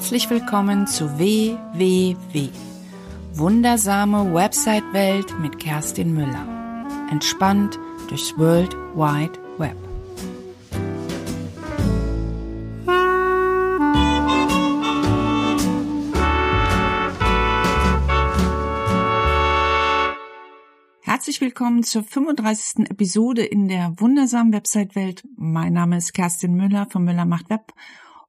Herzlich 0.00 0.30
willkommen 0.30 0.86
zu 0.86 1.18
WWW. 1.18 2.48
Wundersame 3.34 4.32
Website-Welt 4.32 5.38
mit 5.40 5.58
Kerstin 5.58 6.14
Müller. 6.14 6.86
Entspannt 7.10 7.78
durchs 8.08 8.36
World 8.38 8.74
Wide 8.94 9.38
Web. 9.58 9.76
Herzlich 21.02 21.42
willkommen 21.42 21.82
zur 21.82 22.04
35. 22.04 22.88
Episode 22.90 23.44
in 23.44 23.68
der 23.68 23.92
wundersamen 24.00 24.54
Website-Welt. 24.54 25.28
Mein 25.36 25.74
Name 25.74 25.98
ist 25.98 26.14
Kerstin 26.14 26.54
Müller 26.54 26.86
von 26.88 27.04
Müller 27.04 27.26
macht 27.26 27.50
Web 27.50 27.74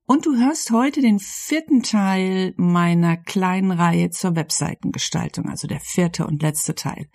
und 0.05 0.25
du 0.25 0.35
hörst 0.35 0.71
heute 0.71 1.01
den 1.01 1.19
vierten 1.19 1.83
Teil 1.83 2.53
meiner 2.57 3.17
kleinen 3.17 3.71
Reihe 3.71 4.09
zur 4.09 4.35
Webseitengestaltung, 4.35 5.47
also 5.47 5.67
der 5.67 5.79
vierte 5.79 6.27
und 6.27 6.41
letzte 6.41 6.75
Teil. 6.75 7.07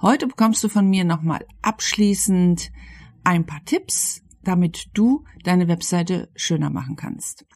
Heute 0.00 0.26
bekommst 0.26 0.64
du 0.64 0.68
von 0.68 0.88
mir 0.88 1.04
nochmal 1.04 1.46
abschließend 1.62 2.72
ein 3.24 3.46
paar 3.46 3.64
Tipps, 3.64 4.22
damit 4.42 4.88
du 4.94 5.24
deine 5.44 5.68
Webseite 5.68 6.30
schöner 6.34 6.70
machen 6.70 6.96
kannst. 6.96 7.46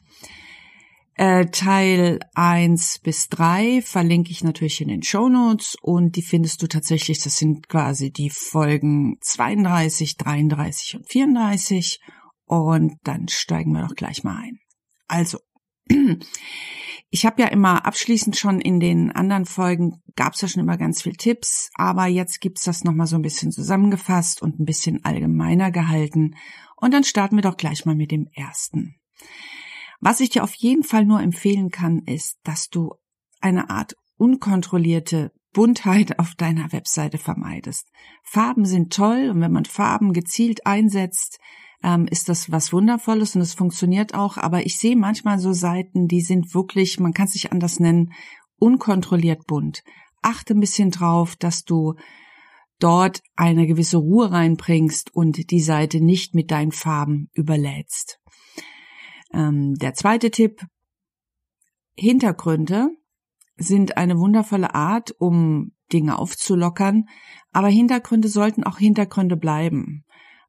Äh, 1.14 1.46
Teil 1.46 2.20
1 2.34 2.98
bis 2.98 3.28
3 3.30 3.80
verlinke 3.80 4.30
ich 4.30 4.44
natürlich 4.44 4.82
in 4.82 4.88
den 4.88 5.02
Show 5.02 5.30
Notes 5.30 5.76
und 5.80 6.16
die 6.16 6.22
findest 6.22 6.62
du 6.62 6.66
tatsächlich, 6.66 7.20
das 7.22 7.36
sind 7.36 7.68
quasi 7.68 8.12
die 8.12 8.28
Folgen 8.28 9.16
32, 9.22 10.18
33 10.18 10.96
und 10.96 11.08
34 11.08 12.00
und 12.44 12.98
dann 13.02 13.28
steigen 13.28 13.72
wir 13.72 13.80
doch 13.80 13.94
gleich 13.94 14.24
mal 14.24 14.36
ein. 14.36 14.58
Also, 15.08 15.38
ich 17.10 17.26
habe 17.26 17.42
ja 17.42 17.48
immer 17.48 17.86
abschließend 17.86 18.36
schon 18.36 18.60
in 18.60 18.80
den 18.80 19.12
anderen 19.12 19.46
Folgen 19.46 20.02
gab 20.16 20.34
es 20.34 20.40
ja 20.40 20.48
schon 20.48 20.62
immer 20.62 20.76
ganz 20.76 21.02
viel 21.02 21.14
Tipps, 21.14 21.70
aber 21.74 22.06
jetzt 22.06 22.40
gibt's 22.40 22.64
das 22.64 22.84
nochmal 22.84 23.06
so 23.06 23.16
ein 23.16 23.22
bisschen 23.22 23.52
zusammengefasst 23.52 24.42
und 24.42 24.58
ein 24.58 24.64
bisschen 24.64 25.04
allgemeiner 25.04 25.70
gehalten. 25.70 26.34
Und 26.76 26.92
dann 26.92 27.04
starten 27.04 27.36
wir 27.36 27.42
doch 27.42 27.56
gleich 27.56 27.84
mal 27.86 27.94
mit 27.94 28.10
dem 28.10 28.28
ersten. 28.34 28.96
Was 30.00 30.20
ich 30.20 30.30
dir 30.30 30.44
auf 30.44 30.54
jeden 30.54 30.82
Fall 30.82 31.04
nur 31.04 31.20
empfehlen 31.20 31.70
kann, 31.70 32.00
ist, 32.00 32.38
dass 32.42 32.68
du 32.68 32.94
eine 33.40 33.70
Art 33.70 33.96
unkontrollierte 34.16 35.32
Buntheit 35.52 36.18
auf 36.18 36.34
deiner 36.34 36.72
Webseite 36.72 37.18
vermeidest. 37.18 37.90
Farben 38.22 38.66
sind 38.66 38.92
toll 38.92 39.30
und 39.30 39.40
wenn 39.40 39.52
man 39.52 39.64
Farben 39.64 40.12
gezielt 40.12 40.66
einsetzt, 40.66 41.38
ähm, 41.82 42.06
ist 42.06 42.28
das 42.28 42.50
was 42.50 42.72
Wundervolles 42.72 43.36
und 43.36 43.42
es 43.42 43.54
funktioniert 43.54 44.14
auch. 44.14 44.36
Aber 44.36 44.66
ich 44.66 44.78
sehe 44.78 44.96
manchmal 44.96 45.38
so 45.38 45.52
Seiten, 45.52 46.08
die 46.08 46.20
sind 46.20 46.54
wirklich, 46.54 46.98
man 47.00 47.12
kann 47.12 47.26
es 47.26 47.32
sich 47.32 47.52
anders 47.52 47.80
nennen, 47.80 48.12
unkontrolliert 48.58 49.46
bunt. 49.46 49.82
Achte 50.22 50.54
ein 50.54 50.60
bisschen 50.60 50.90
drauf, 50.90 51.36
dass 51.36 51.64
du 51.64 51.94
dort 52.78 53.22
eine 53.36 53.66
gewisse 53.66 53.98
Ruhe 53.98 54.30
reinbringst 54.30 55.14
und 55.14 55.50
die 55.50 55.60
Seite 55.60 56.00
nicht 56.00 56.34
mit 56.34 56.50
deinen 56.50 56.72
Farben 56.72 57.30
überlädst. 57.32 58.18
Ähm, 59.32 59.74
der 59.74 59.94
zweite 59.94 60.30
Tipp, 60.30 60.66
Hintergründe 61.94 62.90
sind 63.56 63.96
eine 63.96 64.18
wundervolle 64.18 64.74
Art, 64.74 65.14
um 65.18 65.72
Dinge 65.92 66.18
aufzulockern, 66.18 67.04
aber 67.52 67.68
Hintergründe 67.68 68.28
sollten 68.28 68.64
auch 68.64 68.78
Hintergründe 68.78 69.36
bleiben 69.36 70.04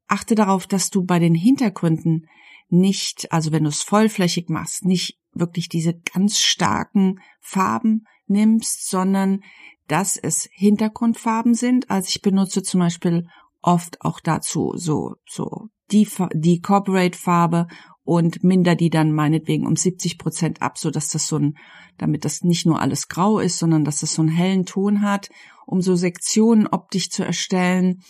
achte 0.08 0.34
darauf, 0.34 0.66
dass 0.66 0.90
du 0.90 1.04
bei 1.04 1.18
den 1.18 1.34
Hintergründen 1.34 2.26
nicht, 2.68 3.30
also 3.32 3.52
wenn 3.52 3.64
du 3.64 3.70
es 3.70 3.82
vollflächig 3.82 4.48
machst, 4.48 4.84
nicht 4.84 5.18
wirklich 5.32 5.68
diese 5.68 5.94
ganz 5.94 6.38
starken 6.38 7.20
Farben 7.40 8.04
nimmst, 8.26 8.88
sondern 8.88 9.42
dass 9.86 10.16
es 10.16 10.48
Hintergrundfarben 10.52 11.54
sind. 11.54 11.90
Also 11.90 12.08
ich 12.08 12.22
benutze 12.22 12.62
zum 12.62 12.80
Beispiel 12.80 13.26
oft 13.62 14.02
auch 14.02 14.20
dazu 14.20 14.74
so, 14.76 15.16
so 15.26 15.68
die, 15.90 16.08
die 16.34 16.60
Corporate 16.60 17.16
Farbe 17.16 17.66
und 18.04 18.42
minder 18.44 18.74
die 18.74 18.90
dann 18.90 19.12
meinetwegen 19.12 19.66
um 19.66 19.76
70 19.76 20.18
Prozent 20.18 20.62
ab, 20.62 20.78
so 20.78 20.90
dass 20.90 21.08
das 21.08 21.26
so 21.26 21.38
ein, 21.38 21.58
damit 21.96 22.24
das 22.24 22.42
nicht 22.42 22.66
nur 22.66 22.80
alles 22.80 23.08
grau 23.08 23.38
ist, 23.38 23.58
sondern 23.58 23.84
dass 23.84 24.00
das 24.00 24.14
so 24.14 24.22
einen 24.22 24.30
hellen 24.30 24.66
Ton 24.66 25.02
hat, 25.02 25.30
um 25.66 25.82
so 25.82 25.94
Sektionen 25.94 26.66
optisch 26.66 27.10
zu 27.10 27.24
erstellen 27.24 28.02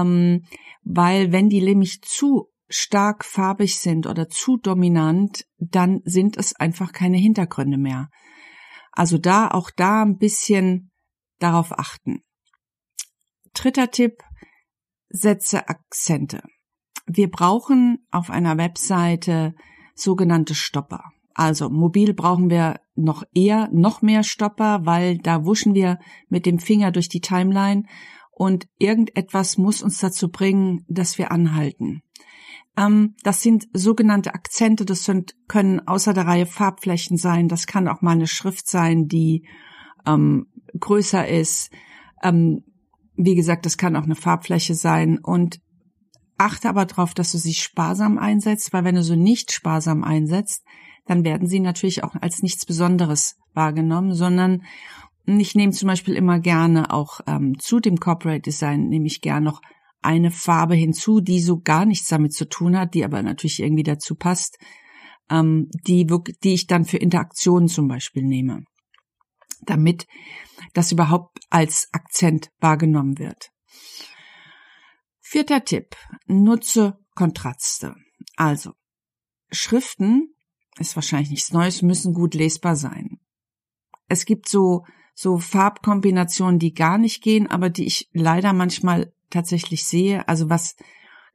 ähm, 0.00 0.44
weil 0.82 1.32
wenn 1.32 1.48
die 1.48 1.62
nämlich 1.62 2.02
zu 2.02 2.48
stark 2.68 3.24
farbig 3.24 3.78
sind 3.78 4.06
oder 4.06 4.28
zu 4.28 4.56
dominant, 4.56 5.46
dann 5.58 6.00
sind 6.04 6.36
es 6.36 6.54
einfach 6.56 6.92
keine 6.92 7.18
Hintergründe 7.18 7.78
mehr. 7.78 8.08
Also 8.92 9.18
da 9.18 9.48
auch 9.48 9.70
da 9.70 10.02
ein 10.02 10.18
bisschen 10.18 10.90
darauf 11.38 11.72
achten. 11.72 12.22
Dritter 13.52 13.90
Tipp, 13.90 14.22
setze 15.08 15.68
Akzente. 15.68 16.42
Wir 17.06 17.30
brauchen 17.30 18.06
auf 18.10 18.30
einer 18.30 18.56
Webseite 18.56 19.54
sogenannte 19.94 20.54
Stopper. 20.54 21.02
Also 21.34 21.68
mobil 21.68 22.14
brauchen 22.14 22.48
wir 22.50 22.80
noch 22.94 23.24
eher 23.34 23.68
noch 23.72 24.02
mehr 24.02 24.22
Stopper, 24.22 24.86
weil 24.86 25.18
da 25.18 25.44
wuschen 25.44 25.74
wir 25.74 25.98
mit 26.28 26.46
dem 26.46 26.58
Finger 26.58 26.92
durch 26.92 27.08
die 27.08 27.20
Timeline 27.20 27.84
und 28.34 28.66
irgendetwas 28.78 29.58
muss 29.58 29.82
uns 29.82 29.98
dazu 29.98 30.30
bringen, 30.30 30.84
dass 30.88 31.18
wir 31.18 31.30
anhalten. 31.30 32.02
Ähm, 32.76 33.14
das 33.22 33.42
sind 33.42 33.68
sogenannte 33.72 34.34
Akzente, 34.34 34.84
das 34.84 35.04
sind, 35.04 35.34
können 35.46 35.86
außer 35.86 36.12
der 36.12 36.26
Reihe 36.26 36.46
Farbflächen 36.46 37.16
sein, 37.16 37.48
das 37.48 37.66
kann 37.66 37.88
auch 37.88 38.02
mal 38.02 38.12
eine 38.12 38.26
Schrift 38.26 38.68
sein, 38.68 39.06
die 39.06 39.46
ähm, 40.06 40.46
größer 40.78 41.26
ist. 41.28 41.70
Ähm, 42.22 42.64
wie 43.16 43.36
gesagt, 43.36 43.64
das 43.64 43.76
kann 43.76 43.94
auch 43.94 44.04
eine 44.04 44.16
Farbfläche 44.16 44.74
sein 44.74 45.18
und 45.18 45.60
achte 46.36 46.68
aber 46.68 46.84
darauf, 46.84 47.14
dass 47.14 47.30
du 47.30 47.38
sie 47.38 47.54
sparsam 47.54 48.18
einsetzt, 48.18 48.72
weil 48.72 48.84
wenn 48.84 48.96
du 48.96 49.04
sie 49.04 49.16
nicht 49.16 49.52
sparsam 49.52 50.02
einsetzt, 50.02 50.64
dann 51.06 51.24
werden 51.24 51.46
sie 51.46 51.60
natürlich 51.60 52.02
auch 52.02 52.16
als 52.20 52.42
nichts 52.42 52.66
Besonderes 52.66 53.36
wahrgenommen, 53.52 54.14
sondern 54.14 54.62
ich 55.26 55.54
nehme 55.54 55.72
zum 55.72 55.88
Beispiel 55.88 56.14
immer 56.14 56.38
gerne 56.38 56.92
auch 56.92 57.20
ähm, 57.26 57.58
zu 57.58 57.80
dem 57.80 57.98
Corporate 57.98 58.42
Design, 58.42 58.88
nehme 58.88 59.06
ich 59.06 59.20
gerne 59.20 59.44
noch 59.44 59.62
eine 60.02 60.30
Farbe 60.30 60.74
hinzu, 60.74 61.20
die 61.20 61.40
so 61.40 61.60
gar 61.60 61.86
nichts 61.86 62.08
damit 62.08 62.34
zu 62.34 62.46
tun 62.46 62.78
hat, 62.78 62.92
die 62.94 63.04
aber 63.04 63.22
natürlich 63.22 63.60
irgendwie 63.60 63.82
dazu 63.84 64.14
passt, 64.14 64.58
ähm, 65.30 65.68
die, 65.86 66.06
die 66.42 66.54
ich 66.54 66.66
dann 66.66 66.84
für 66.84 66.98
Interaktionen 66.98 67.68
zum 67.68 67.88
Beispiel 67.88 68.22
nehme, 68.22 68.64
damit 69.62 70.06
das 70.74 70.92
überhaupt 70.92 71.38
als 71.48 71.88
Akzent 71.92 72.50
wahrgenommen 72.60 73.18
wird. 73.18 73.50
Vierter 75.20 75.64
Tipp. 75.64 75.96
Nutze 76.26 76.98
Kontraste. 77.14 77.94
Also, 78.36 78.72
Schriften 79.50 80.34
ist 80.78 80.96
wahrscheinlich 80.96 81.30
nichts 81.30 81.52
Neues, 81.52 81.82
müssen 81.82 82.12
gut 82.12 82.34
lesbar 82.34 82.76
sein. 82.76 83.20
Es 84.08 84.26
gibt 84.26 84.48
so 84.48 84.84
so 85.14 85.38
Farbkombinationen, 85.38 86.58
die 86.58 86.74
gar 86.74 86.98
nicht 86.98 87.22
gehen, 87.22 87.50
aber 87.50 87.70
die 87.70 87.86
ich 87.86 88.08
leider 88.12 88.52
manchmal 88.52 89.12
tatsächlich 89.30 89.86
sehe. 89.86 90.26
Also 90.28 90.50
was 90.50 90.76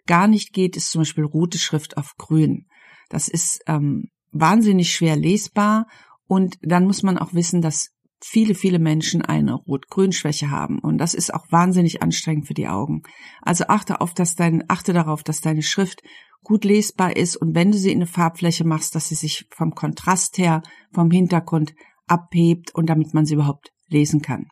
gar 0.05 0.27
nicht 0.27 0.53
geht, 0.53 0.75
ist 0.75 0.91
zum 0.91 1.01
Beispiel 1.01 1.23
rote 1.23 1.57
Schrift 1.57 1.97
auf 1.97 2.15
grün. 2.17 2.65
Das 3.09 3.27
ist 3.27 3.61
ähm, 3.67 4.09
wahnsinnig 4.31 4.91
schwer 4.91 5.15
lesbar 5.15 5.87
und 6.27 6.57
dann 6.61 6.85
muss 6.85 7.03
man 7.03 7.17
auch 7.17 7.33
wissen, 7.33 7.61
dass 7.61 7.91
viele, 8.21 8.53
viele 8.53 8.79
Menschen 8.79 9.21
eine 9.21 9.53
Rot-Grün-Schwäche 9.53 10.51
haben 10.51 10.79
und 10.79 10.97
das 10.97 11.13
ist 11.13 11.33
auch 11.33 11.45
wahnsinnig 11.51 12.03
anstrengend 12.03 12.47
für 12.47 12.53
die 12.53 12.67
Augen. 12.67 13.03
Also 13.41 13.65
achte 13.67 14.01
auf, 14.01 14.13
dass 14.13 14.35
dein, 14.35 14.63
achte 14.67 14.93
darauf, 14.93 15.23
dass 15.23 15.41
deine 15.41 15.61
Schrift 15.61 16.01
gut 16.43 16.65
lesbar 16.65 17.15
ist 17.15 17.37
und 17.37 17.55
wenn 17.55 17.71
du 17.71 17.77
sie 17.77 17.91
in 17.91 17.99
eine 17.99 18.07
Farbfläche 18.07 18.65
machst, 18.65 18.95
dass 18.95 19.09
sie 19.09 19.15
sich 19.15 19.47
vom 19.51 19.73
Kontrast 19.73 20.37
her, 20.37 20.61
vom 20.91 21.11
Hintergrund 21.11 21.73
abhebt 22.07 22.73
und 22.75 22.87
damit 22.89 23.13
man 23.13 23.25
sie 23.25 23.35
überhaupt 23.35 23.71
lesen 23.89 24.21
kann. 24.21 24.47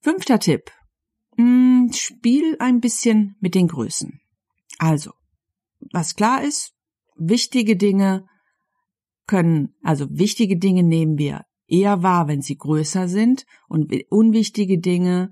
Fünfter 0.00 0.38
Tipp. 0.38 0.70
Hm, 1.36 1.90
spiel 1.94 2.56
ein 2.58 2.80
bisschen 2.80 3.36
mit 3.40 3.54
den 3.54 3.68
Größen. 3.68 4.20
Also, 4.78 5.12
was 5.92 6.14
klar 6.14 6.42
ist, 6.42 6.72
wichtige 7.16 7.76
Dinge 7.76 8.26
können, 9.26 9.74
also 9.82 10.06
wichtige 10.10 10.58
Dinge 10.58 10.82
nehmen 10.82 11.18
wir 11.18 11.44
eher 11.66 12.02
wahr, 12.02 12.28
wenn 12.28 12.42
sie 12.42 12.56
größer 12.56 13.08
sind 13.08 13.44
und 13.68 13.92
unwichtige 14.10 14.78
Dinge 14.78 15.30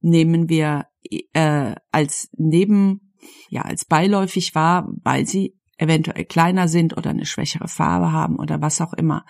nehmen 0.00 0.48
wir 0.48 0.86
äh, 1.32 1.74
als 1.90 2.28
neben, 2.36 3.12
ja, 3.48 3.62
als 3.62 3.84
beiläufig 3.84 4.54
wahr, 4.54 4.92
weil 5.02 5.26
sie 5.26 5.54
eventuell 5.78 6.24
kleiner 6.24 6.68
sind 6.68 6.96
oder 6.96 7.10
eine 7.10 7.26
schwächere 7.26 7.68
Farbe 7.68 8.12
haben 8.12 8.36
oder 8.36 8.60
was 8.60 8.80
auch 8.80 8.92
immer. 8.94 9.24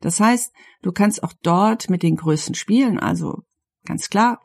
Das 0.00 0.20
heißt, 0.20 0.52
du 0.82 0.92
kannst 0.92 1.22
auch 1.22 1.32
dort 1.42 1.90
mit 1.90 2.02
den 2.02 2.16
Größen 2.16 2.54
spielen. 2.54 2.98
Also 2.98 3.42
ganz 3.84 4.10
klar, 4.10 4.42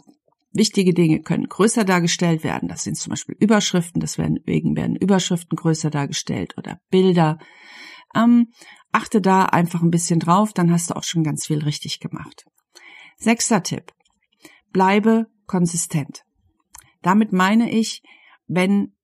wichtige 0.51 0.93
Dinge 0.93 1.21
können 1.21 1.47
größer 1.47 1.83
dargestellt 1.83 2.43
werden. 2.43 2.69
Das 2.69 2.83
sind 2.83 2.97
zum 2.97 3.11
Beispiel 3.11 3.35
Überschriften, 3.39 3.99
deswegen 3.99 4.75
werden 4.75 4.95
Überschriften 4.95 5.55
größer 5.55 5.89
dargestellt 5.89 6.55
oder 6.57 6.79
Bilder. 6.89 7.39
Ähm, 8.15 8.51
achte 8.91 9.21
da 9.21 9.45
einfach 9.45 9.81
ein 9.81 9.91
bisschen 9.91 10.19
drauf, 10.19 10.53
dann 10.53 10.71
hast 10.71 10.89
du 10.89 10.95
auch 10.95 11.03
schon 11.03 11.23
ganz 11.23 11.45
viel 11.45 11.63
richtig 11.63 11.99
gemacht. 11.99 12.45
Sechster 13.17 13.63
Tipp. 13.63 13.93
Bleibe 14.71 15.27
konsistent. 15.45 16.23
Damit 17.01 17.31
meine 17.31 17.71
ich, 17.71 18.03
wenn 18.47 18.96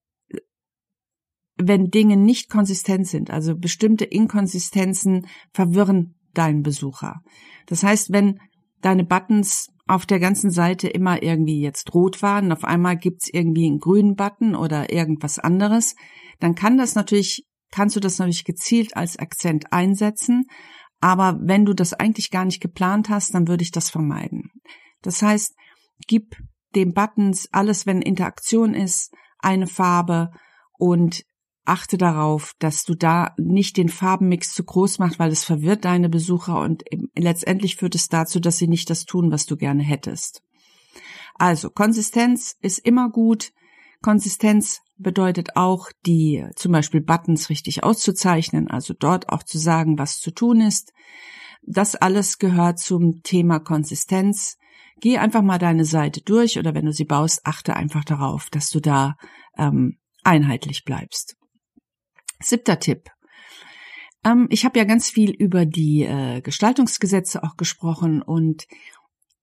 wenn 1.57 1.89
Dinge 1.89 2.17
nicht 2.17 2.49
konsistent 2.49 3.07
sind, 3.07 3.29
also 3.29 3.55
bestimmte 3.55 4.05
Inkonsistenzen 4.05 5.27
verwirren 5.51 6.15
deinen 6.33 6.63
Besucher. 6.63 7.21
Das 7.67 7.83
heißt, 7.83 8.11
wenn 8.11 8.39
deine 8.81 9.03
Buttons 9.03 9.69
auf 9.87 10.05
der 10.05 10.19
ganzen 10.19 10.49
Seite 10.49 10.87
immer 10.87 11.21
irgendwie 11.21 11.61
jetzt 11.61 11.93
rot 11.93 12.21
waren, 12.21 12.51
auf 12.51 12.63
einmal 12.63 12.97
gibt's 12.97 13.29
irgendwie 13.31 13.67
einen 13.67 13.79
grünen 13.79 14.15
Button 14.15 14.55
oder 14.55 14.91
irgendwas 14.91 15.39
anderes, 15.39 15.95
dann 16.39 16.55
kann 16.55 16.77
das 16.77 16.95
natürlich, 16.95 17.45
kannst 17.71 17.95
du 17.95 17.99
das 17.99 18.17
natürlich 18.19 18.45
gezielt 18.45 18.95
als 18.95 19.17
Akzent 19.17 19.71
einsetzen. 19.71 20.45
Aber 21.01 21.37
wenn 21.41 21.65
du 21.65 21.73
das 21.73 21.93
eigentlich 21.93 22.31
gar 22.31 22.45
nicht 22.45 22.61
geplant 22.61 23.09
hast, 23.09 23.33
dann 23.33 23.47
würde 23.47 23.63
ich 23.63 23.71
das 23.71 23.89
vermeiden. 23.89 24.51
Das 25.01 25.21
heißt, 25.21 25.53
gib 26.07 26.35
dem 26.75 26.93
Buttons 26.93 27.49
alles, 27.51 27.85
wenn 27.85 28.01
Interaktion 28.01 28.73
ist, 28.73 29.13
eine 29.39 29.67
Farbe 29.67 30.31
und 30.77 31.23
achte 31.65 31.97
darauf, 31.97 32.53
dass 32.59 32.83
du 32.83 32.95
da 32.95 33.33
nicht 33.37 33.77
den 33.77 33.89
Farbenmix 33.89 34.53
zu 34.53 34.63
groß 34.63 34.99
machst, 34.99 35.19
weil 35.19 35.31
es 35.31 35.43
verwirrt 35.43 35.85
deine 35.85 36.09
Besucher 36.09 36.59
und 36.59 36.83
letztendlich 37.15 37.77
führt 37.77 37.95
es 37.95 38.09
dazu, 38.09 38.39
dass 38.39 38.57
sie 38.57 38.67
nicht 38.67 38.89
das 38.89 39.05
tun, 39.05 39.31
was 39.31 39.45
du 39.45 39.55
gerne 39.55 39.83
hättest. 39.83 40.43
Also 41.35 41.69
Konsistenz 41.69 42.55
ist 42.61 42.79
immer 42.79 43.09
gut. 43.09 43.53
Konsistenz 44.01 44.81
bedeutet 44.97 45.55
auch, 45.55 45.89
die 46.05 46.45
zum 46.55 46.71
Beispiel 46.71 47.01
Buttons 47.01 47.49
richtig 47.49 47.83
auszuzeichnen, 47.83 48.69
also 48.69 48.93
dort 48.93 49.29
auch 49.29 49.43
zu 49.43 49.57
sagen, 49.57 49.97
was 49.97 50.19
zu 50.19 50.31
tun 50.31 50.61
ist. 50.61 50.93
Das 51.65 51.95
alles 51.95 52.39
gehört 52.39 52.79
zum 52.79 53.23
Thema 53.23 53.59
Konsistenz. 53.59 54.57
Geh 54.99 55.17
einfach 55.17 55.41
mal 55.41 55.57
deine 55.57 55.85
Seite 55.85 56.21
durch 56.21 56.59
oder 56.59 56.73
wenn 56.73 56.85
du 56.85 56.91
sie 56.93 57.05
baust, 57.05 57.45
achte 57.45 57.75
einfach 57.75 58.03
darauf, 58.03 58.49
dass 58.49 58.69
du 58.69 58.79
da 58.79 59.15
ähm, 59.57 59.97
einheitlich 60.23 60.83
bleibst. 60.83 61.37
Siebter 62.41 62.79
Tipp. 62.79 63.09
Ähm, 64.23 64.47
ich 64.49 64.65
habe 64.65 64.79
ja 64.79 64.85
ganz 64.85 65.09
viel 65.09 65.31
über 65.31 65.65
die 65.65 66.03
äh, 66.03 66.41
Gestaltungsgesetze 66.41 67.43
auch 67.43 67.55
gesprochen 67.57 68.21
und 68.21 68.65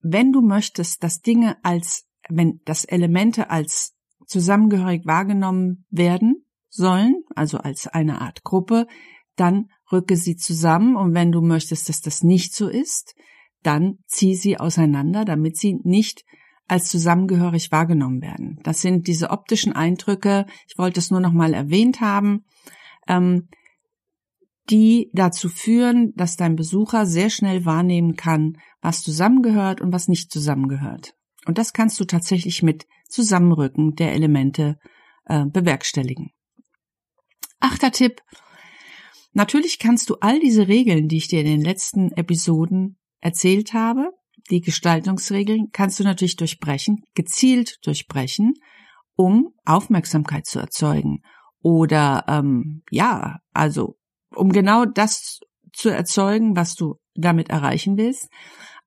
wenn 0.01 0.31
du 0.31 0.41
möchtest, 0.41 1.03
dass 1.03 1.21
Dinge 1.21 1.57
als, 1.63 2.07
wenn 2.27 2.59
das 2.65 2.85
Elemente 2.85 3.49
als 3.49 3.95
zusammengehörig 4.25 5.05
wahrgenommen 5.05 5.85
werden 5.91 6.45
sollen, 6.69 7.23
also 7.35 7.59
als 7.59 7.87
eine 7.87 8.21
Art 8.21 8.43
Gruppe, 8.43 8.87
dann 9.35 9.67
rücke 9.91 10.15
sie 10.15 10.37
zusammen 10.37 10.95
und 10.95 11.13
wenn 11.13 11.31
du 11.31 11.41
möchtest, 11.41 11.89
dass 11.89 12.01
das 12.01 12.23
nicht 12.23 12.55
so 12.55 12.67
ist, 12.67 13.13
dann 13.61 13.99
zieh 14.07 14.35
sie 14.35 14.59
auseinander, 14.59 15.25
damit 15.25 15.57
sie 15.57 15.77
nicht 15.83 16.23
als 16.67 16.89
zusammengehörig 16.89 17.71
wahrgenommen 17.71 18.21
werden. 18.21 18.59
Das 18.63 18.81
sind 18.81 19.07
diese 19.07 19.29
optischen 19.29 19.73
Eindrücke. 19.73 20.45
Ich 20.67 20.77
wollte 20.77 20.99
es 20.99 21.11
nur 21.11 21.19
noch 21.19 21.33
mal 21.33 21.53
erwähnt 21.53 22.01
haben 22.01 22.45
ähm, 23.11 23.49
die 24.69 25.09
dazu 25.13 25.49
führen, 25.49 26.13
dass 26.15 26.37
dein 26.37 26.55
Besucher 26.55 27.05
sehr 27.05 27.29
schnell 27.29 27.65
wahrnehmen 27.65 28.15
kann, 28.15 28.57
was 28.81 29.01
zusammengehört 29.01 29.81
und 29.81 29.91
was 29.91 30.07
nicht 30.07 30.31
zusammengehört. 30.31 31.13
Und 31.45 31.57
das 31.57 31.73
kannst 31.73 31.99
du 31.99 32.05
tatsächlich 32.05 32.63
mit 32.63 32.87
Zusammenrücken 33.09 33.95
der 33.95 34.13
Elemente 34.13 34.77
äh, 35.25 35.45
bewerkstelligen. 35.45 36.29
Achter 37.59 37.91
Tipp. 37.91 38.21
Natürlich 39.33 39.79
kannst 39.79 40.09
du 40.09 40.15
all 40.21 40.39
diese 40.39 40.67
Regeln, 40.67 41.07
die 41.07 41.17
ich 41.17 41.27
dir 41.27 41.41
in 41.41 41.47
den 41.47 41.61
letzten 41.61 42.11
Episoden 42.13 42.97
erzählt 43.19 43.73
habe, 43.73 44.11
die 44.49 44.61
Gestaltungsregeln, 44.61 45.69
kannst 45.71 45.99
du 45.99 46.03
natürlich 46.03 46.35
durchbrechen, 46.35 47.03
gezielt 47.13 47.77
durchbrechen, 47.85 48.53
um 49.15 49.53
Aufmerksamkeit 49.65 50.45
zu 50.45 50.59
erzeugen 50.59 51.21
oder 51.61 52.25
ähm, 52.27 52.83
ja, 52.89 53.39
also 53.53 53.97
um 54.35 54.51
genau 54.51 54.85
das 54.85 55.39
zu 55.73 55.89
erzeugen, 55.89 56.55
was 56.55 56.75
du 56.75 56.95
damit 57.15 57.49
erreichen 57.49 57.97
willst. 57.97 58.29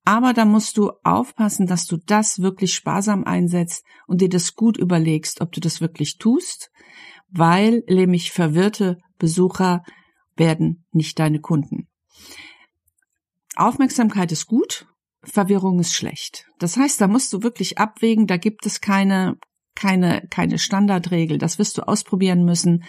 Aber 0.03 0.33
da 0.33 0.45
musst 0.45 0.77
du 0.77 0.91
aufpassen, 1.03 1.65
dass 1.65 1.87
du 1.87 1.97
das 1.97 2.39
wirklich 2.39 2.75
sparsam 2.75 3.23
einsetzt 3.23 3.83
und 4.05 4.21
dir 4.21 4.29
das 4.29 4.53
gut 4.53 4.77
überlegst, 4.77 5.41
ob 5.41 5.51
du 5.51 5.59
das 5.59 5.81
wirklich 5.81 6.17
tust, 6.17 6.69
weil 7.29 7.83
nämlich 7.87 8.31
verwirrte 8.31 8.99
Besucher 9.17 9.83
werden 10.35 10.85
nicht 10.91 11.17
deine 11.17 11.39
Kunden. 11.39 11.87
Aufmerksamkeit 13.55 14.31
ist 14.31 14.45
gut, 14.45 14.85
Verwirrung 15.23 15.79
ist 15.79 15.93
schlecht. 15.93 16.45
Das 16.59 16.77
heißt, 16.77 17.01
da 17.01 17.07
musst 17.07 17.33
du 17.33 17.41
wirklich 17.41 17.79
abwägen, 17.79 18.27
da 18.27 18.37
gibt 18.37 18.65
es 18.65 18.81
keine 18.81 19.37
keine, 19.75 20.27
keine 20.29 20.57
Standardregel. 20.57 21.37
Das 21.37 21.59
wirst 21.59 21.77
du 21.77 21.87
ausprobieren 21.87 22.45
müssen. 22.45 22.83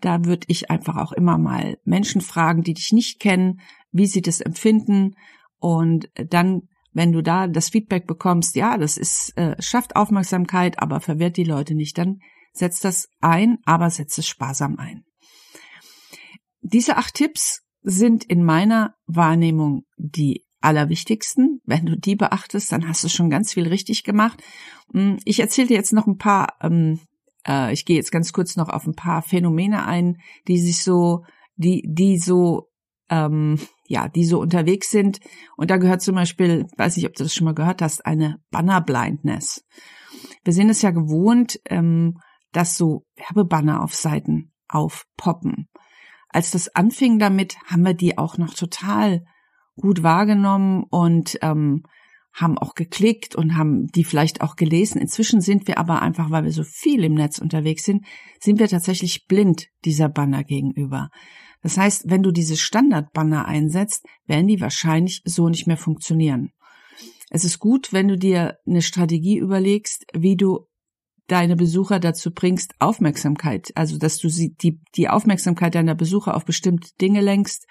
Da 0.00 0.24
würde 0.24 0.46
ich 0.48 0.70
einfach 0.70 0.96
auch 0.96 1.12
immer 1.12 1.38
mal 1.38 1.78
Menschen 1.84 2.20
fragen, 2.20 2.62
die 2.62 2.74
dich 2.74 2.92
nicht 2.92 3.20
kennen, 3.20 3.60
wie 3.90 4.06
sie 4.06 4.22
das 4.22 4.40
empfinden. 4.40 5.14
Und 5.58 6.08
dann, 6.14 6.62
wenn 6.92 7.12
du 7.12 7.22
da 7.22 7.48
das 7.48 7.70
Feedback 7.70 8.06
bekommst, 8.06 8.54
ja, 8.54 8.78
das 8.78 8.96
ist, 8.96 9.36
äh, 9.36 9.60
schafft 9.60 9.96
Aufmerksamkeit, 9.96 10.78
aber 10.78 11.00
verwirrt 11.00 11.36
die 11.36 11.44
Leute 11.44 11.74
nicht, 11.74 11.98
dann 11.98 12.20
setz 12.52 12.80
das 12.80 13.08
ein, 13.20 13.58
aber 13.64 13.90
setz 13.90 14.18
es 14.18 14.28
sparsam 14.28 14.78
ein. 14.78 15.04
Diese 16.60 16.96
acht 16.96 17.14
Tipps 17.14 17.62
sind 17.82 18.24
in 18.24 18.44
meiner 18.44 18.94
Wahrnehmung 19.06 19.84
die 19.96 20.44
allerwichtigsten. 20.60 21.60
Wenn 21.64 21.86
du 21.86 21.96
die 21.96 22.16
beachtest, 22.16 22.72
dann 22.72 22.88
hast 22.88 23.04
du 23.04 23.08
schon 23.08 23.30
ganz 23.30 23.52
viel 23.52 23.68
richtig 23.68 24.04
gemacht. 24.04 24.42
Hm, 24.92 25.18
ich 25.24 25.40
erzähle 25.40 25.68
dir 25.68 25.76
jetzt 25.76 25.92
noch 25.92 26.06
ein 26.06 26.18
paar, 26.18 26.54
ähm, 26.60 27.00
äh, 27.46 27.72
ich 27.72 27.84
gehe 27.84 27.96
jetzt 27.96 28.12
ganz 28.12 28.32
kurz 28.32 28.56
noch 28.56 28.68
auf 28.68 28.86
ein 28.86 28.94
paar 28.94 29.22
Phänomene 29.22 29.86
ein, 29.86 30.18
die 30.46 30.58
sich 30.58 30.82
so, 30.82 31.24
die, 31.56 31.82
die 31.86 32.18
so, 32.18 32.68
ähm, 33.08 33.58
ja, 33.86 34.08
die 34.08 34.24
so 34.24 34.40
unterwegs 34.40 34.90
sind. 34.90 35.20
Und 35.56 35.70
da 35.70 35.76
gehört 35.76 36.02
zum 36.02 36.14
Beispiel, 36.14 36.66
weiß 36.76 36.96
nicht, 36.96 37.06
ob 37.06 37.14
du 37.14 37.22
das 37.22 37.34
schon 37.34 37.46
mal 37.46 37.54
gehört 37.54 37.82
hast, 37.82 38.04
eine 38.04 38.40
Banner 38.50 38.80
Blindness. 38.80 39.64
Wir 40.44 40.52
sind 40.52 40.70
es 40.70 40.82
ja 40.82 40.90
gewohnt, 40.90 41.60
ähm, 41.66 42.18
dass 42.52 42.76
so 42.76 43.04
Werbebanner 43.16 43.82
auf 43.82 43.94
Seiten 43.94 44.52
aufpoppen. 44.68 45.68
Als 46.28 46.50
das 46.50 46.74
anfing 46.74 47.18
damit, 47.18 47.56
haben 47.66 47.82
wir 47.82 47.94
die 47.94 48.18
auch 48.18 48.36
noch 48.36 48.54
total 48.54 49.24
gut 49.78 50.02
wahrgenommen 50.02 50.84
und 50.90 51.38
ähm, 51.42 51.82
haben 52.32 52.58
auch 52.58 52.74
geklickt 52.74 53.34
und 53.34 53.56
haben 53.56 53.88
die 53.88 54.04
vielleicht 54.04 54.40
auch 54.40 54.56
gelesen. 54.56 55.00
Inzwischen 55.00 55.40
sind 55.40 55.66
wir 55.66 55.78
aber 55.78 56.02
einfach, 56.02 56.30
weil 56.30 56.44
wir 56.44 56.52
so 56.52 56.62
viel 56.62 57.04
im 57.04 57.14
Netz 57.14 57.38
unterwegs 57.38 57.84
sind, 57.84 58.04
sind 58.40 58.58
wir 58.58 58.68
tatsächlich 58.68 59.26
blind 59.26 59.68
dieser 59.84 60.08
Banner 60.08 60.44
gegenüber. 60.44 61.08
Das 61.62 61.76
heißt, 61.76 62.04
wenn 62.08 62.22
du 62.22 62.30
diese 62.30 62.56
Standardbanner 62.56 63.46
einsetzt, 63.46 64.06
werden 64.26 64.46
die 64.46 64.60
wahrscheinlich 64.60 65.22
so 65.24 65.48
nicht 65.48 65.66
mehr 65.66 65.76
funktionieren. 65.76 66.52
Es 67.30 67.44
ist 67.44 67.58
gut, 67.58 67.92
wenn 67.92 68.08
du 68.08 68.16
dir 68.16 68.56
eine 68.66 68.82
Strategie 68.82 69.38
überlegst, 69.38 70.06
wie 70.14 70.36
du 70.36 70.66
deine 71.26 71.56
Besucher 71.56 72.00
dazu 72.00 72.32
bringst, 72.32 72.72
Aufmerksamkeit, 72.78 73.70
also 73.74 73.98
dass 73.98 74.16
du 74.18 74.30
sie, 74.30 74.54
die, 74.54 74.80
die 74.94 75.08
Aufmerksamkeit 75.08 75.74
deiner 75.74 75.94
Besucher 75.94 76.34
auf 76.34 76.44
bestimmte 76.44 76.88
Dinge 77.00 77.20
lenkst 77.20 77.66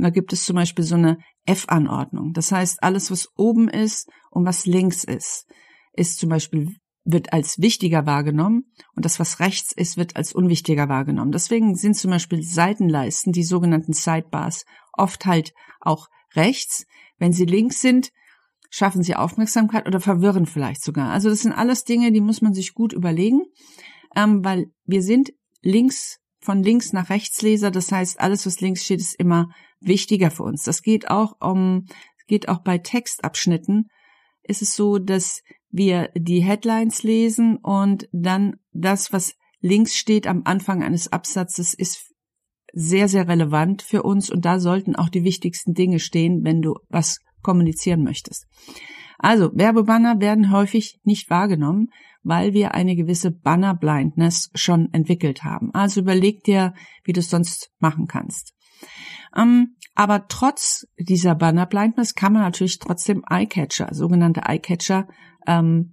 und 0.00 0.04
da 0.04 0.10
gibt 0.10 0.32
es 0.32 0.46
zum 0.46 0.56
Beispiel 0.56 0.82
so 0.82 0.94
eine 0.94 1.18
F-Anordnung. 1.44 2.32
Das 2.32 2.52
heißt, 2.52 2.82
alles, 2.82 3.10
was 3.10 3.28
oben 3.36 3.68
ist 3.68 4.08
und 4.30 4.46
was 4.46 4.64
links 4.64 5.04
ist, 5.04 5.44
ist 5.92 6.18
zum 6.18 6.30
Beispiel 6.30 6.74
wird 7.04 7.34
als 7.34 7.58
wichtiger 7.58 8.06
wahrgenommen 8.06 8.64
und 8.96 9.04
das, 9.04 9.20
was 9.20 9.40
rechts 9.40 9.72
ist, 9.72 9.98
wird 9.98 10.16
als 10.16 10.32
unwichtiger 10.32 10.88
wahrgenommen. 10.88 11.32
Deswegen 11.32 11.74
sind 11.74 11.98
zum 11.98 12.12
Beispiel 12.12 12.42
Seitenleisten, 12.42 13.32
die 13.32 13.42
sogenannten 13.42 13.92
Sidebars, 13.92 14.64
oft 14.94 15.26
halt 15.26 15.52
auch 15.80 16.08
rechts. 16.34 16.86
Wenn 17.18 17.34
sie 17.34 17.44
links 17.44 17.82
sind, 17.82 18.10
schaffen 18.70 19.02
sie 19.02 19.16
Aufmerksamkeit 19.16 19.86
oder 19.86 20.00
verwirren 20.00 20.46
vielleicht 20.46 20.82
sogar. 20.82 21.10
Also 21.10 21.28
das 21.28 21.40
sind 21.40 21.52
alles 21.52 21.84
Dinge, 21.84 22.10
die 22.10 22.22
muss 22.22 22.40
man 22.40 22.54
sich 22.54 22.72
gut 22.72 22.94
überlegen, 22.94 23.42
ähm, 24.16 24.42
weil 24.42 24.70
wir 24.86 25.02
sind 25.02 25.34
links 25.60 26.20
von 26.40 26.62
links 26.62 26.94
nach 26.94 27.10
rechts 27.10 27.42
Leser. 27.42 27.70
Das 27.70 27.92
heißt, 27.92 28.18
alles, 28.18 28.46
was 28.46 28.62
links 28.62 28.84
steht, 28.84 29.00
ist 29.00 29.14
immer 29.14 29.50
wichtiger 29.80 30.30
für 30.30 30.44
uns. 30.44 30.62
Das 30.62 30.82
geht 30.82 31.10
auch 31.10 31.36
um, 31.40 31.86
geht 32.26 32.48
auch 32.48 32.60
bei 32.60 32.78
Textabschnitten. 32.78 33.88
Ist 34.42 34.62
es 34.62 34.74
so, 34.74 34.98
dass 34.98 35.42
wir 35.70 36.10
die 36.14 36.42
Headlines 36.42 37.02
lesen 37.02 37.56
und 37.56 38.08
dann 38.12 38.56
das, 38.72 39.12
was 39.12 39.34
links 39.60 39.96
steht 39.96 40.26
am 40.26 40.42
Anfang 40.44 40.82
eines 40.82 41.12
Absatzes, 41.12 41.74
ist 41.74 42.12
sehr, 42.72 43.08
sehr 43.08 43.28
relevant 43.28 43.82
für 43.82 44.02
uns 44.02 44.30
und 44.30 44.44
da 44.44 44.60
sollten 44.60 44.96
auch 44.96 45.08
die 45.08 45.24
wichtigsten 45.24 45.74
Dinge 45.74 45.98
stehen, 45.98 46.44
wenn 46.44 46.62
du 46.62 46.74
was 46.88 47.20
kommunizieren 47.42 48.02
möchtest. 48.02 48.46
Also, 49.18 49.50
Werbebanner 49.52 50.20
werden 50.20 50.50
häufig 50.50 50.98
nicht 51.04 51.28
wahrgenommen, 51.28 51.88
weil 52.22 52.52
wir 52.54 52.74
eine 52.74 52.96
gewisse 52.96 53.30
Banner 53.30 53.74
Blindness 53.74 54.50
schon 54.54 54.92
entwickelt 54.92 55.42
haben. 55.42 55.70
Also 55.72 56.00
überleg 56.00 56.42
dir, 56.44 56.74
wie 57.04 57.12
du 57.12 57.20
es 57.20 57.30
sonst 57.30 57.70
machen 57.78 58.06
kannst. 58.06 58.54
Ähm, 59.36 59.76
aber 59.94 60.26
trotz 60.28 60.86
dieser 60.98 61.34
Banner 61.34 61.66
Blindness 61.66 62.14
kann 62.14 62.32
man 62.32 62.42
natürlich 62.42 62.78
trotzdem 62.78 63.22
Eyecatcher, 63.28 63.88
sogenannte 63.92 64.42
Eyecatcher, 64.46 65.08
ähm, 65.46 65.92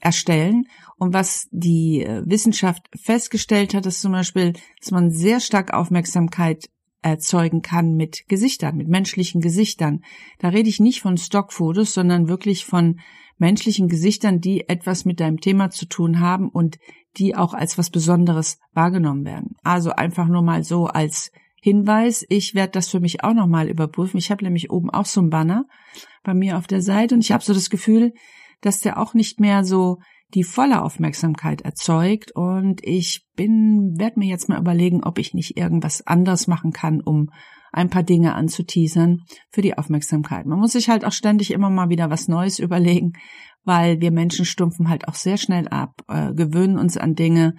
erstellen. 0.00 0.66
Und 0.98 1.14
was 1.14 1.48
die 1.52 2.02
äh, 2.02 2.22
Wissenschaft 2.26 2.88
festgestellt 3.00 3.72
hat, 3.74 3.86
ist 3.86 4.00
zum 4.00 4.12
Beispiel, 4.12 4.54
dass 4.80 4.90
man 4.90 5.10
sehr 5.10 5.40
stark 5.40 5.72
Aufmerksamkeit 5.72 6.68
erzeugen 7.02 7.62
kann 7.62 7.94
mit 7.94 8.24
Gesichtern, 8.28 8.76
mit 8.76 8.88
menschlichen 8.88 9.40
Gesichtern. 9.40 10.04
Da 10.38 10.48
rede 10.48 10.68
ich 10.68 10.80
nicht 10.80 11.00
von 11.00 11.16
Stockfotos, 11.16 11.94
sondern 11.94 12.28
wirklich 12.28 12.64
von 12.64 13.00
menschlichen 13.38 13.88
Gesichtern, 13.88 14.40
die 14.40 14.68
etwas 14.68 15.04
mit 15.04 15.18
deinem 15.18 15.40
Thema 15.40 15.70
zu 15.70 15.86
tun 15.86 16.20
haben 16.20 16.48
und 16.48 16.78
die 17.16 17.34
auch 17.34 17.54
als 17.54 17.76
was 17.76 17.90
Besonderes 17.90 18.58
wahrgenommen 18.72 19.24
werden. 19.24 19.56
Also 19.62 19.90
einfach 19.90 20.28
nur 20.28 20.42
mal 20.42 20.62
so 20.62 20.86
als 20.86 21.32
Hinweis, 21.64 22.26
ich 22.28 22.56
werde 22.56 22.72
das 22.72 22.88
für 22.88 22.98
mich 22.98 23.22
auch 23.22 23.34
nochmal 23.34 23.68
überprüfen. 23.68 24.18
Ich 24.18 24.32
habe 24.32 24.42
nämlich 24.42 24.72
oben 24.72 24.90
auch 24.90 25.06
so 25.06 25.20
einen 25.20 25.30
Banner 25.30 25.64
bei 26.24 26.34
mir 26.34 26.58
auf 26.58 26.66
der 26.66 26.82
Seite 26.82 27.14
und 27.14 27.20
ich 27.20 27.30
habe 27.30 27.44
so 27.44 27.54
das 27.54 27.70
Gefühl, 27.70 28.12
dass 28.62 28.80
der 28.80 28.98
auch 28.98 29.14
nicht 29.14 29.38
mehr 29.38 29.62
so 29.62 29.98
die 30.34 30.42
volle 30.42 30.82
Aufmerksamkeit 30.82 31.60
erzeugt 31.60 32.32
und 32.34 32.84
ich 32.84 33.28
bin 33.36 33.94
werde 33.96 34.18
mir 34.18 34.28
jetzt 34.28 34.48
mal 34.48 34.58
überlegen, 34.58 35.04
ob 35.04 35.20
ich 35.20 35.34
nicht 35.34 35.56
irgendwas 35.56 36.04
anderes 36.04 36.48
machen 36.48 36.72
kann, 36.72 37.00
um 37.00 37.30
ein 37.70 37.90
paar 37.90 38.02
Dinge 38.02 38.34
anzuteasern 38.34 39.20
für 39.50 39.62
die 39.62 39.78
Aufmerksamkeit. 39.78 40.46
Man 40.46 40.58
muss 40.58 40.72
sich 40.72 40.88
halt 40.88 41.04
auch 41.04 41.12
ständig 41.12 41.52
immer 41.52 41.70
mal 41.70 41.90
wieder 41.90 42.10
was 42.10 42.26
Neues 42.26 42.58
überlegen, 42.58 43.12
weil 43.62 44.00
wir 44.00 44.10
Menschen 44.10 44.46
stumpfen 44.46 44.88
halt 44.88 45.06
auch 45.06 45.14
sehr 45.14 45.36
schnell 45.36 45.68
ab, 45.68 46.02
äh, 46.08 46.34
gewöhnen 46.34 46.76
uns 46.76 46.96
an 46.96 47.14
Dinge 47.14 47.54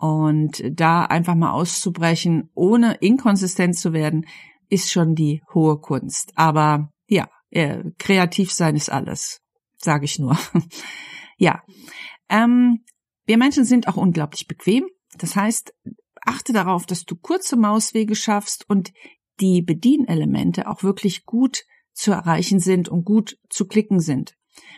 und 0.00 0.62
da 0.64 1.04
einfach 1.04 1.34
mal 1.34 1.52
auszubrechen, 1.52 2.50
ohne 2.54 2.94
inkonsistent 2.94 3.76
zu 3.76 3.92
werden, 3.92 4.26
ist 4.70 4.90
schon 4.90 5.14
die 5.14 5.42
hohe 5.52 5.78
Kunst. 5.78 6.32
Aber 6.36 6.90
ja, 7.06 7.28
äh, 7.50 7.84
kreativ 7.98 8.50
sein 8.50 8.76
ist 8.76 8.90
alles, 8.90 9.42
sage 9.76 10.06
ich 10.06 10.18
nur. 10.18 10.38
ja, 11.36 11.62
ähm, 12.30 12.82
wir 13.26 13.36
Menschen 13.36 13.66
sind 13.66 13.88
auch 13.88 13.96
unglaublich 13.96 14.46
bequem. 14.46 14.86
Das 15.18 15.36
heißt, 15.36 15.74
achte 16.22 16.54
darauf, 16.54 16.86
dass 16.86 17.04
du 17.04 17.14
kurze 17.14 17.56
Mauswege 17.56 18.14
schaffst 18.14 18.64
und 18.70 18.92
die 19.38 19.60
Bedienelemente 19.60 20.66
auch 20.66 20.82
wirklich 20.82 21.26
gut 21.26 21.64
zu 21.92 22.12
erreichen 22.12 22.58
sind 22.58 22.88
und 22.88 23.04
gut 23.04 23.36
zu 23.50 23.66
klicken 23.66 24.00
sind. 24.00 24.34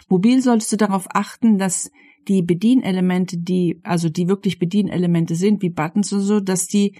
Mobil 0.08 0.42
solltest 0.42 0.72
du 0.72 0.76
darauf 0.76 1.06
achten, 1.10 1.58
dass 1.58 1.92
die 2.28 2.42
Bedienelemente, 2.42 3.38
die, 3.38 3.80
also 3.82 4.08
die 4.08 4.28
wirklich 4.28 4.58
Bedienelemente 4.58 5.34
sind, 5.34 5.62
wie 5.62 5.70
Buttons 5.70 6.12
und 6.12 6.20
so, 6.20 6.40
dass 6.40 6.66
die, 6.66 6.96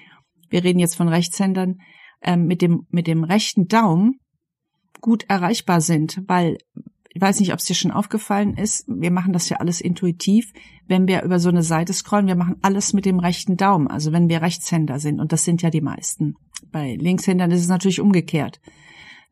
wir 0.51 0.65
reden 0.65 0.79
jetzt 0.79 0.97
von 0.97 1.09
Rechtshändern, 1.09 1.79
äh, 2.21 2.37
mit 2.37 2.63
dem, 2.63 2.87
mit 2.91 3.07
dem 3.07 3.25
rechten 3.25 3.67
Daumen 3.67 4.21
gut 5.01 5.25
erreichbar 5.29 5.81
sind, 5.81 6.23
weil 6.27 6.59
ich 7.15 7.21
weiß 7.21 7.41
nicht, 7.41 7.53
ob 7.53 7.59
es 7.59 7.67
dir 7.67 7.75
schon 7.75 7.91
aufgefallen 7.91 8.57
ist, 8.57 8.87
wir 8.89 9.11
machen 9.11 9.35
das 9.35 9.49
ja 9.51 9.59
alles 9.59 9.83
intuitiv, 9.83 10.51
wenn 10.87 11.07
wir 11.07 11.23
über 11.23 11.39
so 11.39 11.51
eine 11.51 11.63
Seite 11.63 11.93
scrollen, 11.93 12.27
wir 12.27 12.37
machen 12.37 12.57
alles 12.63 12.95
mit 12.95 13.05
dem 13.05 13.19
rechten 13.19 13.57
Daumen, 13.57 13.89
also 13.89 14.13
wenn 14.13 14.31
wir 14.31 14.41
Rechtshänder 14.41 14.99
sind, 14.99 15.21
und 15.21 15.31
das 15.31 15.45
sind 15.45 15.61
ja 15.61 15.69
die 15.69 15.83
meisten. 15.83 16.37
Bei 16.71 16.95
Linkshändern 16.95 17.51
ist 17.51 17.61
es 17.61 17.69
natürlich 17.69 18.01
umgekehrt. 18.01 18.61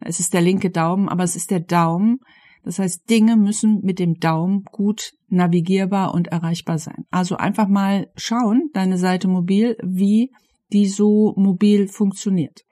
Es 0.00 0.20
ist 0.20 0.34
der 0.34 0.42
linke 0.42 0.70
Daumen, 0.70 1.08
aber 1.08 1.24
es 1.24 1.36
ist 1.36 1.50
der 1.50 1.60
Daumen, 1.60 2.20
das 2.62 2.78
heißt, 2.78 3.08
Dinge 3.08 3.36
müssen 3.36 3.80
mit 3.82 3.98
dem 3.98 4.20
Daumen 4.20 4.64
gut 4.64 5.12
navigierbar 5.28 6.14
und 6.14 6.28
erreichbar 6.28 6.78
sein. 6.78 7.04
Also 7.10 7.36
einfach 7.36 7.68
mal 7.68 8.10
schauen, 8.16 8.70
deine 8.72 8.98
Seite 8.98 9.28
mobil, 9.28 9.76
wie 9.82 10.32
die 10.72 10.86
so 10.86 11.34
mobil 11.36 11.88
funktioniert. 11.88 12.64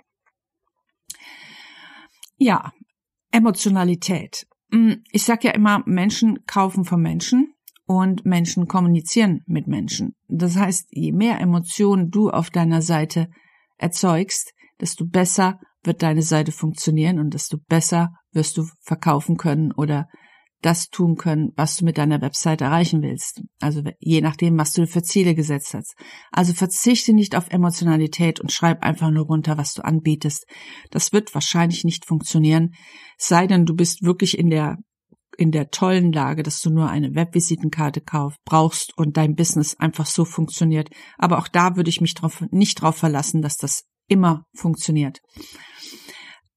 Ja, 2.36 2.72
Emotionalität. 3.30 4.46
Hm, 4.70 5.02
ich 5.10 5.24
sage 5.24 5.48
ja 5.48 5.54
immer, 5.54 5.82
Menschen 5.86 6.44
kaufen 6.46 6.84
von 6.84 7.00
Menschen 7.00 7.54
und 7.86 8.26
Menschen 8.26 8.68
kommunizieren 8.68 9.42
mit 9.46 9.66
Menschen. 9.66 10.14
Das 10.28 10.56
heißt, 10.56 10.88
je 10.90 11.12
mehr 11.12 11.40
Emotionen 11.40 12.10
du 12.10 12.30
auf 12.30 12.50
deiner 12.50 12.82
Seite 12.82 13.28
erzeugst, 13.78 14.52
desto 14.80 15.06
besser 15.06 15.58
wird 15.84 16.02
deine 16.02 16.22
Seite 16.22 16.52
funktionieren 16.52 17.18
und 17.18 17.34
desto 17.34 17.58
besser 17.68 18.10
wirst 18.32 18.56
du 18.56 18.66
verkaufen 18.82 19.36
können 19.36 19.72
oder 19.72 20.08
das 20.60 20.88
tun 20.88 21.16
können, 21.16 21.52
was 21.56 21.76
du 21.76 21.84
mit 21.84 21.98
deiner 21.98 22.20
Website 22.20 22.60
erreichen 22.62 23.02
willst. 23.02 23.42
Also 23.60 23.82
je 24.00 24.20
nachdem, 24.20 24.58
was 24.58 24.72
du 24.72 24.86
für 24.86 25.02
Ziele 25.02 25.34
gesetzt 25.34 25.74
hast. 25.74 25.94
Also 26.32 26.52
verzichte 26.52 27.12
nicht 27.12 27.36
auf 27.36 27.48
Emotionalität 27.50 28.40
und 28.40 28.50
schreib 28.50 28.82
einfach 28.82 29.10
nur 29.10 29.26
runter, 29.26 29.56
was 29.56 29.74
du 29.74 29.84
anbietest. 29.84 30.46
Das 30.90 31.12
wird 31.12 31.32
wahrscheinlich 31.34 31.84
nicht 31.84 32.06
funktionieren, 32.06 32.74
sei 33.16 33.46
denn 33.46 33.66
du 33.66 33.74
bist 33.74 34.02
wirklich 34.02 34.36
in 34.36 34.50
der 34.50 34.78
in 35.36 35.52
der 35.52 35.70
tollen 35.70 36.10
Lage, 36.12 36.42
dass 36.42 36.60
du 36.60 36.68
nur 36.68 36.88
eine 36.90 37.14
Webvisitenkarte 37.14 38.00
kaufst, 38.00 38.40
brauchst 38.44 38.98
und 38.98 39.16
dein 39.16 39.36
Business 39.36 39.76
einfach 39.76 40.06
so 40.06 40.24
funktioniert. 40.24 40.90
Aber 41.16 41.38
auch 41.38 41.46
da 41.46 41.76
würde 41.76 41.90
ich 41.90 42.00
mich 42.00 42.14
drauf, 42.14 42.42
nicht 42.50 42.82
drauf 42.82 42.96
verlassen, 42.96 43.40
dass 43.40 43.56
das 43.56 43.84
immer 44.08 44.46
funktioniert. 44.54 45.20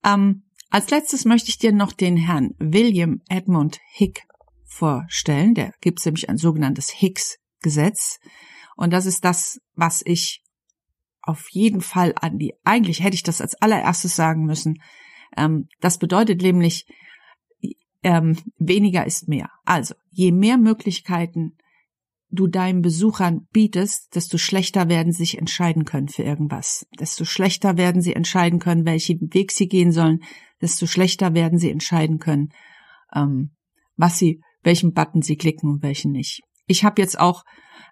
Ähm, 0.04 0.44
als 0.70 0.90
letztes 0.90 1.26
möchte 1.26 1.50
ich 1.50 1.58
dir 1.58 1.74
noch 1.74 1.92
den 1.92 2.18
Herrn 2.18 2.56
William 2.58 3.22
Edmund 3.30 3.80
Hick 3.92 4.24
vorstellen. 4.66 5.54
Der 5.54 5.74
gibt 5.82 6.04
nämlich 6.06 6.30
ein 6.30 6.38
sogenanntes 6.38 6.90
Hicks-Gesetz. 6.90 8.20
Und 8.78 8.92
das 8.94 9.06
ist 9.06 9.26
das, 9.26 9.60
was 9.76 10.02
ich 10.06 10.42
auf 11.22 11.50
jeden 11.52 11.82
Fall 11.82 12.14
an 12.16 12.40
die, 12.40 12.54
eigentlich 12.64 13.04
hätte 13.04 13.16
ich 13.16 13.24
das 13.24 13.42
als 13.42 13.56
allererstes 13.62 14.16
sagen 14.16 14.46
müssen. 14.46 14.82
Ähm, 15.38 15.68
das 15.80 15.98
bedeutet 15.98 16.42
nämlich, 16.42 16.86
ähm, 18.04 18.38
weniger 18.58 19.06
ist 19.06 19.28
mehr. 19.28 19.50
Also, 19.66 19.94
je 20.10 20.32
mehr 20.32 20.58
Möglichkeiten 20.58 21.58
du 22.32 22.48
deinen 22.48 22.82
Besuchern 22.82 23.48
bietest, 23.52 24.16
desto 24.16 24.38
schlechter 24.38 24.90
werden 24.90 25.12
sie 25.12 25.24
sich 25.24 25.38
entscheiden 25.38 25.86
können 25.86 26.08
für 26.08 26.24
irgendwas. 26.24 26.86
Desto 27.00 27.26
schlechter 27.26 27.78
werden 27.78 28.02
sie 28.02 28.14
entscheiden 28.14 28.60
können, 28.60 28.86
welchen 28.86 29.34
Weg 29.34 29.52
sie 29.52 29.68
gehen 29.68 29.92
sollen. 29.92 30.24
Desto 30.62 30.86
schlechter 30.86 31.34
werden 31.34 31.60
sie 31.60 31.70
entscheiden 31.70 32.20
können, 32.20 32.50
ähm, 33.14 33.52
was 33.98 34.18
sie, 34.18 34.42
welchen 34.64 34.94
Button 34.94 35.22
sie 35.22 35.36
klicken 35.36 35.70
und 35.70 35.84
welchen 35.84 36.12
nicht. 36.12 36.42
Ich 36.68 36.84
habe 36.84 37.02
jetzt 37.02 37.20
auch 37.20 37.44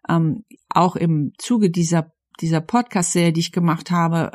ähm, 0.08 0.46
auch 0.70 0.96
im 0.96 1.34
Zuge 1.38 1.70
dieser 1.70 2.12
dieser 2.40 2.62
Podcast-Serie, 2.62 3.34
die 3.34 3.42
ich 3.42 3.52
gemacht 3.52 3.92
habe, 3.92 4.32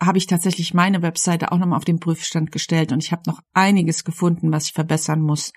habe 0.00 0.18
ich 0.18 0.26
tatsächlich 0.26 0.74
meine 0.74 1.02
Webseite 1.02 1.52
auch 1.52 1.58
nochmal 1.58 1.76
auf 1.76 1.84
den 1.84 2.00
Prüfstand 2.00 2.52
gestellt 2.52 2.92
und 2.92 3.02
ich 3.02 3.12
habe 3.12 3.22
noch 3.26 3.40
einiges 3.52 4.04
gefunden, 4.04 4.52
was 4.52 4.66
ich 4.66 4.72
verbessern 4.72 5.20
muss 5.20 5.52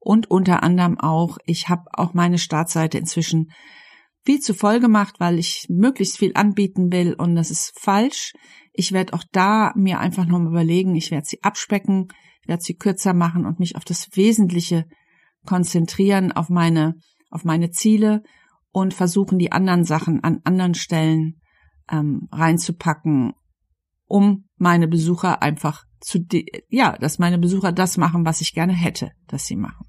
und 0.00 0.30
unter 0.30 0.62
anderem 0.62 0.98
auch, 0.98 1.38
ich 1.44 1.68
habe 1.68 1.84
auch 1.92 2.14
meine 2.14 2.38
Startseite 2.38 2.98
inzwischen 2.98 3.50
viel 4.24 4.40
zu 4.40 4.54
voll 4.54 4.80
gemacht, 4.80 5.16
weil 5.18 5.38
ich 5.38 5.66
möglichst 5.68 6.18
viel 6.18 6.32
anbieten 6.34 6.90
will 6.90 7.14
und 7.14 7.36
das 7.36 7.50
ist 7.50 7.78
falsch. 7.78 8.32
Ich 8.72 8.92
werde 8.92 9.12
auch 9.12 9.24
da 9.32 9.72
mir 9.76 10.00
einfach 10.00 10.26
noch 10.26 10.38
mal 10.38 10.48
überlegen, 10.50 10.94
ich 10.94 11.10
werde 11.10 11.26
sie 11.26 11.42
abspecken, 11.42 12.08
werde 12.46 12.62
sie 12.62 12.74
kürzer 12.74 13.14
machen 13.14 13.46
und 13.46 13.60
mich 13.60 13.76
auf 13.76 13.84
das 13.84 14.08
Wesentliche 14.14 14.86
konzentrieren, 15.46 16.32
auf 16.32 16.48
meine, 16.48 16.96
auf 17.30 17.44
meine 17.44 17.70
Ziele 17.70 18.22
und 18.72 18.94
versuchen, 18.94 19.38
die 19.38 19.52
anderen 19.52 19.84
Sachen 19.84 20.22
an 20.22 20.40
anderen 20.44 20.74
Stellen 20.74 21.40
ähm, 21.90 22.28
reinzupacken, 22.32 23.34
um 24.06 24.48
meine 24.56 24.88
Besucher 24.88 25.42
einfach 25.42 25.84
zu, 26.00 26.24
ja, 26.68 26.96
dass 26.98 27.18
meine 27.18 27.38
Besucher 27.38 27.72
das 27.72 27.96
machen, 27.96 28.24
was 28.24 28.40
ich 28.40 28.54
gerne 28.54 28.72
hätte, 28.72 29.12
dass 29.26 29.46
sie 29.46 29.56
machen. 29.56 29.86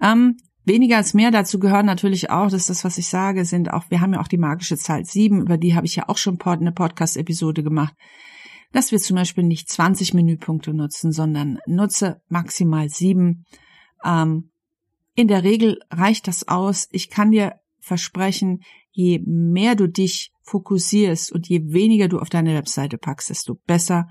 Ähm, 0.00 0.36
weniger 0.64 0.96
als 0.96 1.14
mehr 1.14 1.30
dazu 1.30 1.58
gehören 1.58 1.86
natürlich 1.86 2.30
auch, 2.30 2.50
dass 2.50 2.66
das, 2.66 2.84
was 2.84 2.98
ich 2.98 3.08
sage, 3.08 3.44
sind 3.44 3.72
auch, 3.72 3.90
wir 3.90 4.00
haben 4.00 4.14
ja 4.14 4.20
auch 4.20 4.28
die 4.28 4.38
magische 4.38 4.76
Zahl 4.76 5.04
sieben, 5.04 5.40
über 5.40 5.56
die 5.56 5.74
habe 5.74 5.86
ich 5.86 5.96
ja 5.96 6.08
auch 6.08 6.18
schon 6.18 6.40
eine 6.40 6.72
Podcast-Episode 6.72 7.62
gemacht, 7.62 7.94
dass 8.72 8.90
wir 8.90 8.98
zum 8.98 9.16
Beispiel 9.16 9.44
nicht 9.44 9.68
20 9.68 10.14
Menüpunkte 10.14 10.74
nutzen, 10.74 11.12
sondern 11.12 11.58
nutze 11.66 12.20
maximal 12.28 12.88
sieben. 12.88 13.44
Ähm, 14.04 14.50
in 15.14 15.28
der 15.28 15.44
Regel 15.44 15.78
reicht 15.90 16.26
das 16.26 16.48
aus. 16.48 16.88
Ich 16.90 17.10
kann 17.10 17.32
dir 17.32 17.54
versprechen, 17.80 18.60
je 18.90 19.20
mehr 19.26 19.74
du 19.74 19.88
dich 19.88 20.32
fokussierst 20.42 21.32
und 21.32 21.48
je 21.48 21.60
weniger 21.72 22.08
du 22.08 22.18
auf 22.18 22.30
deine 22.30 22.54
Webseite 22.54 22.98
packst, 22.98 23.30
desto 23.30 23.56
besser 23.66 24.08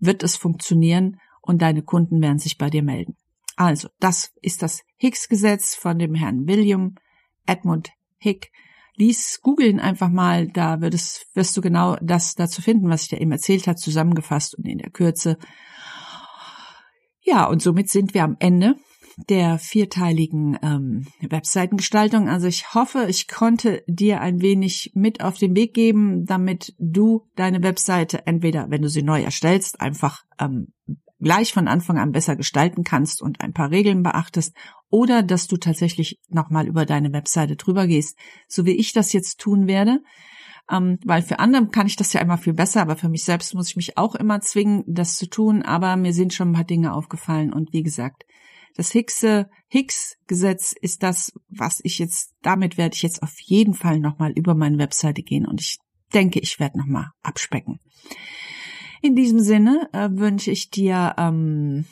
wird 0.00 0.22
es 0.22 0.36
funktionieren 0.36 1.16
und 1.42 1.62
deine 1.62 1.82
Kunden 1.82 2.20
werden 2.20 2.38
sich 2.38 2.56
bei 2.58 2.70
dir 2.70 2.82
melden. 2.82 3.16
Also, 3.58 3.88
das 3.98 4.30
ist 4.40 4.62
das 4.62 4.82
Hicks-Gesetz 4.98 5.74
von 5.74 5.98
dem 5.98 6.14
Herrn 6.14 6.46
William 6.46 6.94
Edmund 7.44 7.90
Hick. 8.18 8.52
Lies 8.94 9.40
googeln 9.42 9.80
einfach 9.80 10.10
mal, 10.10 10.46
da 10.46 10.80
wird 10.80 10.94
es, 10.94 11.26
wirst 11.34 11.56
du 11.56 11.60
genau 11.60 11.96
das 12.00 12.36
dazu 12.36 12.62
finden, 12.62 12.88
was 12.88 13.02
ich 13.02 13.08
dir 13.08 13.20
eben 13.20 13.32
erzählt 13.32 13.66
hat, 13.66 13.80
zusammengefasst 13.80 14.56
und 14.56 14.64
in 14.64 14.78
der 14.78 14.90
Kürze. 14.90 15.38
Ja, 17.20 17.46
und 17.46 17.60
somit 17.60 17.90
sind 17.90 18.14
wir 18.14 18.22
am 18.22 18.36
Ende 18.38 18.76
der 19.28 19.58
vierteiligen 19.58 20.56
ähm, 20.62 21.08
Webseitengestaltung. 21.20 22.28
Also 22.28 22.46
ich 22.46 22.74
hoffe, 22.74 23.06
ich 23.08 23.26
konnte 23.26 23.82
dir 23.88 24.20
ein 24.20 24.40
wenig 24.40 24.92
mit 24.94 25.20
auf 25.20 25.36
den 25.36 25.56
Weg 25.56 25.74
geben, 25.74 26.26
damit 26.26 26.76
du 26.78 27.26
deine 27.34 27.64
Webseite 27.64 28.24
entweder, 28.28 28.70
wenn 28.70 28.82
du 28.82 28.88
sie 28.88 29.02
neu 29.02 29.20
erstellst, 29.20 29.80
einfach 29.80 30.22
ähm, 30.38 30.68
gleich 31.20 31.52
von 31.52 31.68
Anfang 31.68 31.98
an 31.98 32.12
besser 32.12 32.36
gestalten 32.36 32.84
kannst 32.84 33.22
und 33.22 33.40
ein 33.40 33.52
paar 33.52 33.70
Regeln 33.70 34.02
beachtest 34.02 34.54
oder 34.88 35.22
dass 35.22 35.46
du 35.46 35.56
tatsächlich 35.56 36.18
nochmal 36.28 36.66
über 36.66 36.86
deine 36.86 37.12
Webseite 37.12 37.56
drüber 37.56 37.86
gehst, 37.86 38.16
so 38.46 38.64
wie 38.64 38.76
ich 38.76 38.92
das 38.92 39.12
jetzt 39.12 39.40
tun 39.40 39.66
werde. 39.66 40.00
Ähm, 40.70 40.98
weil 41.04 41.22
für 41.22 41.38
andere 41.38 41.66
kann 41.68 41.86
ich 41.86 41.96
das 41.96 42.12
ja 42.12 42.20
immer 42.20 42.36
viel 42.36 42.52
besser, 42.52 42.82
aber 42.82 42.96
für 42.96 43.08
mich 43.08 43.24
selbst 43.24 43.54
muss 43.54 43.70
ich 43.70 43.76
mich 43.76 43.96
auch 43.96 44.14
immer 44.14 44.40
zwingen, 44.40 44.84
das 44.86 45.16
zu 45.16 45.28
tun. 45.28 45.62
Aber 45.62 45.96
mir 45.96 46.12
sind 46.12 46.34
schon 46.34 46.50
ein 46.50 46.54
paar 46.54 46.64
Dinge 46.64 46.92
aufgefallen 46.92 47.52
und 47.52 47.72
wie 47.72 47.82
gesagt, 47.82 48.24
das 48.76 48.92
Hickse 48.92 49.48
Higgs-Gesetz 49.68 50.72
ist 50.72 51.02
das, 51.02 51.32
was 51.48 51.80
ich 51.82 51.98
jetzt, 51.98 52.34
damit 52.42 52.76
werde 52.78 52.94
ich 52.94 53.02
jetzt 53.02 53.22
auf 53.22 53.34
jeden 53.40 53.74
Fall 53.74 53.98
nochmal 53.98 54.30
über 54.32 54.54
meine 54.54 54.78
Webseite 54.78 55.22
gehen 55.22 55.46
und 55.46 55.60
ich 55.60 55.78
denke, 56.14 56.38
ich 56.38 56.60
werde 56.60 56.78
nochmal 56.78 57.08
abspecken. 57.22 57.80
In 59.02 59.14
diesem 59.14 59.40
Sinne 59.40 59.88
äh, 59.92 60.08
wünsche 60.10 60.50
ich 60.50 60.70
dir 60.70 61.14
ähm, 61.18 61.84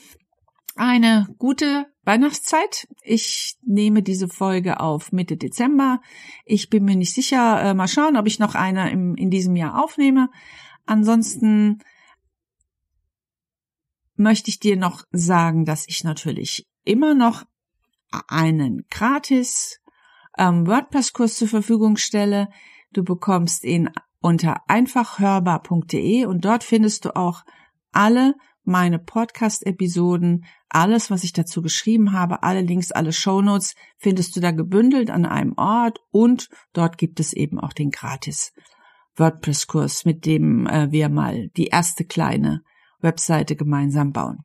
eine 0.75 1.26
gute 1.38 1.86
Weihnachtszeit. 2.04 2.86
Ich 3.02 3.56
nehme 3.62 4.02
diese 4.02 4.28
Folge 4.28 4.80
auf 4.80 5.12
Mitte 5.12 5.36
Dezember. 5.36 6.00
Ich 6.44 6.68
bin 6.70 6.84
mir 6.84 6.96
nicht 6.96 7.14
sicher. 7.14 7.62
Äh, 7.62 7.75
mal 7.75 7.88
schauen, 7.88 8.16
ob 8.16 8.26
ich 8.26 8.38
noch 8.38 8.54
eine 8.54 8.90
im, 8.90 9.14
in 9.16 9.30
diesem 9.30 9.56
Jahr 9.56 9.82
aufnehme. 9.82 10.30
Ansonsten 10.84 11.78
möchte 14.16 14.50
ich 14.50 14.60
dir 14.60 14.76
noch 14.76 15.04
sagen, 15.10 15.64
dass 15.64 15.86
ich 15.88 16.04
natürlich 16.04 16.66
immer 16.84 17.14
noch 17.14 17.44
einen 18.28 18.86
gratis 18.88 19.80
ähm, 20.38 20.66
WordPress-Kurs 20.66 21.36
zur 21.36 21.48
Verfügung 21.48 21.96
stelle. 21.96 22.48
Du 22.92 23.04
bekommst 23.04 23.64
ihn 23.64 23.90
unter 24.26 24.56
einfachhörbar.de 24.66 26.26
und 26.26 26.45
dort 26.45 26.64
findest 26.64 27.04
du 27.04 27.14
auch 27.14 27.45
alle 27.92 28.35
meine 28.64 28.99
Podcast-Episoden, 28.99 30.47
alles, 30.68 31.12
was 31.12 31.23
ich 31.23 31.33
dazu 31.33 31.62
geschrieben 31.62 32.11
habe, 32.11 32.42
alle 32.42 32.61
Links, 32.61 32.90
alle 32.90 33.12
Shownotes 33.12 33.76
findest 33.99 34.35
du 34.35 34.40
da 34.40 34.50
gebündelt 34.50 35.11
an 35.11 35.26
einem 35.26 35.54
Ort 35.56 36.00
und 36.11 36.49
dort 36.73 36.99
gibt 36.99 37.21
es 37.21 37.35
eben 37.35 37.61
auch 37.61 37.73
den 37.73 37.90
gratis 37.90 38.52
WordPress-Kurs, 39.14 40.04
mit 40.04 40.26
dem 40.26 40.66
äh, 40.66 40.90
wir 40.90 41.09
mal 41.09 41.47
die 41.56 41.66
erste 41.66 42.04
kleine 42.04 42.62
Webseite 42.99 43.54
gemeinsam 43.54 44.11
bauen. 44.11 44.38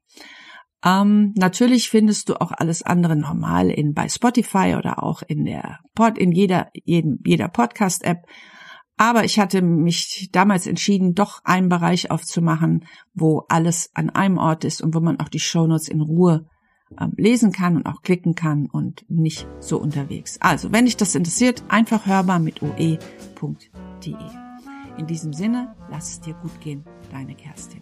Ähm, 0.86 1.34
natürlich 1.36 1.90
findest 1.90 2.30
du 2.30 2.40
auch 2.40 2.52
alles 2.52 2.84
andere 2.84 3.16
normal 3.16 3.72
in 3.72 3.96
bei 3.96 4.08
Spotify 4.10 4.76
oder 4.78 5.02
auch 5.02 5.24
in 5.24 5.44
der 5.44 5.80
Pod, 5.96 6.20
in 6.20 6.32
jeder, 6.32 6.70
jeden, 6.86 7.18
jeder 7.26 7.48
Podcast-App. 7.48 8.28
Aber 8.98 9.24
ich 9.24 9.40
hatte 9.40 9.62
mich 9.62 10.30
damals 10.32 10.68
entschieden, 10.68 11.16
doch 11.16 11.44
einen 11.44 11.70
Bereich 11.70 12.12
aufzumachen, 12.12 12.86
wo 13.14 13.46
alles 13.50 13.90
an 13.94 14.10
einem 14.10 14.38
Ort 14.38 14.64
ist 14.64 14.82
und 14.82 14.94
wo 14.94 15.00
man 15.00 15.20
auch 15.20 15.30
die 15.30 15.40
Shownotes 15.40 15.88
in 15.88 16.02
Ruhe 16.02 16.46
äh, 16.98 17.08
lesen 17.18 17.52
kann 17.52 17.78
und 17.78 17.86
auch 17.86 18.02
klicken 18.02 18.36
kann 18.36 18.68
und 18.68 19.06
nicht 19.10 19.48
so 19.60 19.80
unterwegs. 19.80 20.38
Also, 20.40 20.72
wenn 20.72 20.86
dich 20.86 20.98
das 20.98 21.16
interessiert, 21.16 21.64
einfach 21.68 22.06
hörbar 22.06 22.40
mit 22.40 22.62
oe.de. 22.62 23.00
In 24.98 25.08
diesem 25.08 25.34
Sinne, 25.34 25.76
lass 25.90 26.12
es 26.12 26.22
dir 26.22 26.34
gut 26.36 26.60
gehen, 26.62 26.84
deine 27.12 27.34
Kerstin. 27.34 27.82